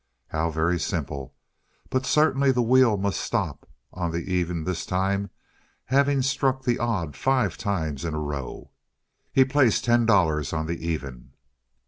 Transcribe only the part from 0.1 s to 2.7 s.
How very simple! But certainly the